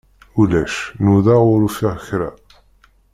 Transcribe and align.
Ulac, 0.41 0.73
nudaɣ 1.03 1.41
ur 1.53 1.61
ufiɣ 1.67 1.95
kra. 2.05 2.29